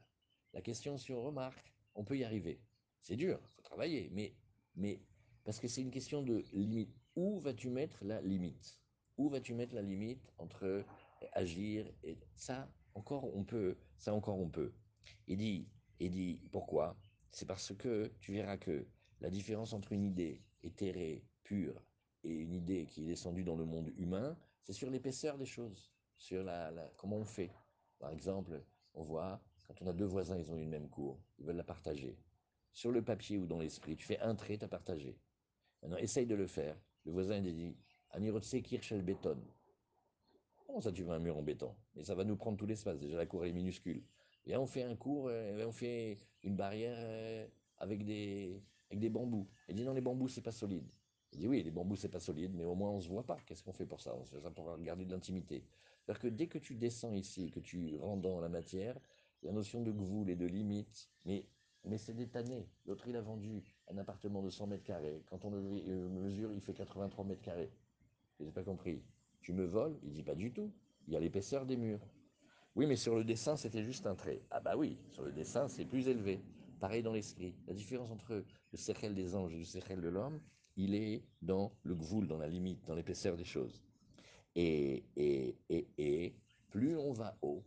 [0.54, 2.60] La question, on remarque, on peut y arriver.
[3.02, 4.36] C'est dur, il faut travailler, mais,
[4.76, 5.02] mais
[5.44, 6.96] parce que c'est une question de limite.
[7.16, 8.80] Où vas-tu mettre la limite?
[9.18, 10.86] Où vas-tu mettre la limite entre
[11.34, 14.74] agir et ça encore on peut, ça encore on peut.
[15.28, 15.68] Il dit,
[16.00, 16.98] il dit pourquoi?
[17.32, 18.88] C'est parce que tu verras que
[19.20, 21.82] la différence entre une idée éthérée, pure,
[22.24, 25.92] et une idée qui est descendue dans le monde humain, c'est sur l'épaisseur des choses,
[26.18, 27.52] sur la, la, comment on fait.
[28.00, 28.62] Par exemple,
[28.94, 31.64] on voit quand on a deux voisins, ils ont une même cour, ils veulent la
[31.64, 32.18] partager.
[32.72, 35.18] Sur le papier ou dans l'esprit, tu fais un trait, tu as partagé.
[35.82, 36.76] Maintenant, essaye de le faire.
[37.06, 37.76] Le voisin, il dit
[38.12, 39.38] Anirotse Kirchel béton.
[40.66, 41.76] Comment ça, tu veux un mur en béton?
[41.96, 43.00] Mais ça va nous prendre tout l'espace.
[43.00, 44.04] Déjà, la cour est minuscule.
[44.46, 49.10] Et on fait un cours, euh, on fait une barrière euh, avec des, avec des
[49.10, 49.48] bambous.
[49.70, 50.90] Il dit non, les bambous, c'est pas solide.
[51.32, 53.38] Il dit oui, les bambous, c'est pas solide, mais au moins on se voit pas.
[53.46, 54.16] Qu'est-ce qu'on fait pour ça?
[54.16, 55.64] On fait ça pour garder de l'intimité.
[56.04, 59.00] C'est-à-dire que dès que tu descends ici que tu rentres dans la matière,
[59.42, 61.48] la notion de gvoul et de limite, mais,
[61.86, 62.70] mais c'est détané.
[62.86, 65.24] L'autre, il a vendu un appartement de 100 mètres carrés.
[65.28, 67.72] Quand on le euh, mesure, il fait 83 mètres carrés.
[68.40, 69.02] Je n'ai pas compris.
[69.42, 69.98] Tu me voles?
[70.04, 70.74] Il dit pas du tout.
[71.08, 72.06] Il y a l'épaisseur des murs.
[72.76, 74.42] Oui, mais sur le dessin, c'était juste un trait.
[74.50, 76.42] Ah bah oui, sur le dessin, c'est plus élevé.
[76.80, 77.56] Pareil dans l'esprit.
[77.68, 80.42] La différence entre le sechel des anges et le sechel de l'homme,
[80.76, 83.84] il est dans le gvoul, dans la limite, dans l'épaisseur des choses.
[84.56, 86.36] Et, et, et, et
[86.70, 87.64] plus on va haut,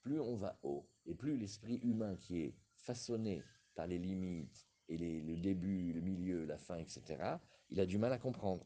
[0.00, 3.42] plus on va haut, et plus l'esprit humain qui est façonné
[3.74, 7.36] par les limites et le début, le milieu, la fin, etc.,
[7.70, 8.64] il a du mal à comprendre.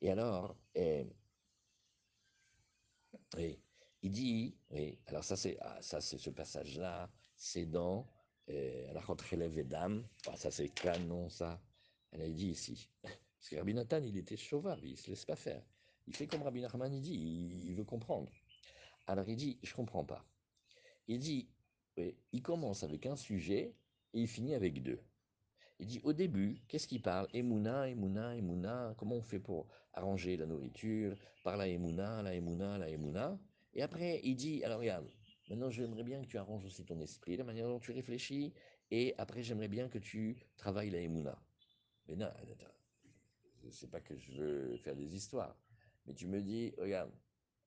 [0.00, 1.06] Et alors, eh,
[3.36, 3.60] oui,
[4.02, 8.06] il dit, oui, alors ça c'est ah, ça c'est ce passage-là, c'est dans
[8.48, 11.60] euh, la relève et dame, ah, ça c'est canon ça,
[12.12, 12.88] elle a dit ici.
[13.02, 15.62] Parce que Rabbi Nathan, il était chauvard, il se laisse pas faire.
[16.10, 18.32] Il fait comme Rabbi Nachman, il dit, il, veut comprendre.
[19.06, 20.26] Alors il dit, je comprends pas.
[21.06, 21.48] Il dit,
[22.32, 23.76] il commence avec un sujet
[24.12, 24.98] et il finit avec deux.
[25.78, 27.28] Il dit au début, qu'est-ce qu'il parle?
[27.32, 31.16] Emouna, Emouna, Emouna, comment on fait pour arranger la nourriture?
[31.44, 33.38] Par la Emouna, la Emouna, la Emouna.
[33.74, 35.08] Et après, il dit, alors regarde,
[35.48, 38.52] maintenant j'aimerais bien que tu arranges aussi ton esprit, la manière dont tu réfléchis,
[38.90, 41.40] et après j'aimerais bien que tu travailles la Emouna.
[42.08, 42.32] Mais non,
[43.70, 45.56] c'est pas que je veux faire des histoires,
[46.06, 47.12] mais tu me dis, regarde,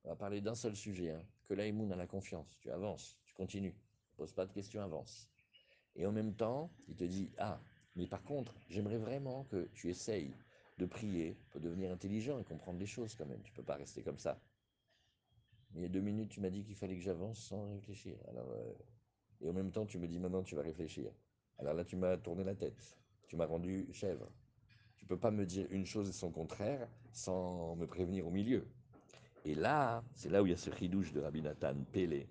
[0.04, 3.34] on va parler d'un seul sujet, hein, que la Emouna, la confiance, tu avances, tu
[3.34, 3.76] continues,
[4.18, 5.30] pose pas de questions, avance.
[5.96, 7.62] Et en même temps, il te dit, ah,
[7.96, 10.34] mais par contre, j'aimerais vraiment que tu essayes
[10.78, 13.42] de prier pour devenir intelligent et comprendre les choses quand même.
[13.44, 14.42] Tu ne peux pas rester comme ça.
[15.72, 18.18] Mais il y a deux minutes, tu m'as dit qu'il fallait que j'avance sans réfléchir.
[18.30, 18.74] Alors, euh,
[19.42, 21.12] et en même temps, tu me dis maintenant tu vas réfléchir.
[21.60, 22.98] Alors là, tu m'as tourné la tête.
[23.28, 24.30] Tu m'as rendu chèvre.
[25.04, 28.66] Tu peux pas me dire une chose et son contraire sans me prévenir au milieu.
[29.44, 32.30] Et là, c'est là où il y a ce ridouche de Rabbi Nathan, Pélé.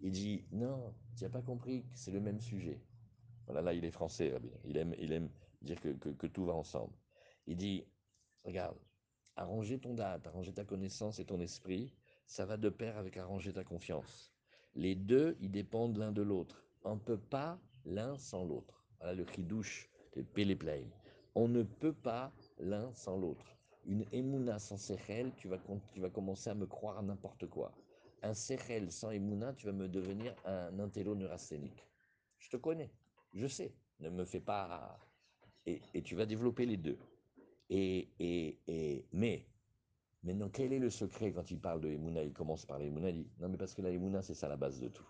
[0.00, 2.80] Il dit non, tu n'as pas compris que c'est le même sujet.
[3.44, 4.48] Voilà, là, il est français, Rabbi.
[4.64, 5.28] Il aime, il aime
[5.60, 6.94] dire que, que, tout va ensemble.
[7.46, 7.84] Il dit
[8.42, 8.78] regarde,
[9.36, 11.92] arranger ton date, arranger ta connaissance et ton esprit,
[12.24, 14.32] ça va de pair avec arranger ta confiance.
[14.76, 16.64] Les deux, ils dépendent l'un de l'autre.
[16.84, 18.86] On ne peut pas l'un sans l'autre.
[18.98, 20.88] Voilà le chidouche, le péléplaïm.
[21.34, 23.56] On ne peut pas l'un sans l'autre.
[23.86, 25.58] Une émouna sans sechel, tu vas,
[25.92, 27.72] tu vas commencer à me croire n'importe quoi.
[28.22, 31.86] Un sechel sans émouna, tu vas me devenir un intello neurasthénique.
[32.38, 32.90] Je te connais,
[33.32, 33.74] je sais.
[34.00, 34.98] Ne me fais pas...
[35.66, 36.98] Et, et tu vas développer les deux.
[37.70, 39.46] Et, et, et, mais
[40.24, 43.24] Maintenant, quel est le secret quand il parle de Emouna Il commence par l'Emouna, il
[43.24, 45.06] dit Non, mais parce que la Emouna, c'est ça la base de tout.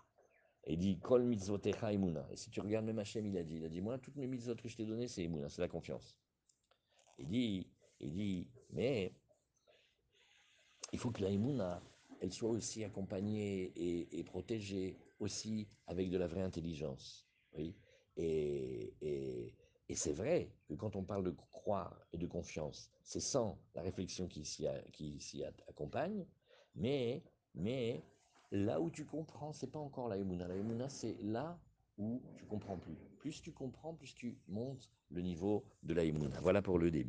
[0.67, 2.27] Il dit Kol mitzvotecha Emouna.
[2.31, 4.27] Et si tu regardes même Hachem, il a dit Il a dit Moi, toutes mes
[4.27, 6.19] mitzvot que je t'ai données, c'est Emouna, c'est la confiance.
[7.19, 7.67] Il dit,
[7.99, 9.13] il dit Mais
[10.91, 11.81] il faut que la Emouna,
[12.21, 13.73] elle soit aussi accompagnée
[14.11, 17.27] et, protégée aussi avec de la vraie intelligence.
[17.53, 17.75] Et,
[18.17, 19.53] et,
[19.87, 23.83] et c'est vrai que quand on parle de croire et de confiance, c'est sans la
[23.83, 26.25] réflexion qui s'y accompagne,
[26.73, 28.03] mais, mais
[28.51, 30.47] là où tu comprends, c'est pas encore la émouna.
[30.47, 31.59] La émouna, c'est là
[31.97, 32.97] où tu comprends plus.
[33.19, 36.39] Plus tu comprends, plus tu montes le niveau de la émouna.
[36.41, 37.03] Voilà pour le début.